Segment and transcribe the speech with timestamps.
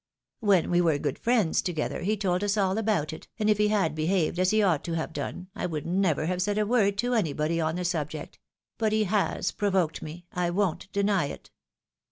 [0.39, 3.67] When we were good friends, together, he told us all about it, and if he
[3.67, 6.97] had behaved as he ought to have done, I would never have said a word
[6.97, 8.39] to anybody on the subject—
[8.79, 11.51] but he has pro voked me, I won't deny it."